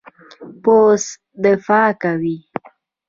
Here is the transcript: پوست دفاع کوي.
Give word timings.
پوست 0.63 1.09
دفاع 1.43 1.89
کوي. 2.01 2.37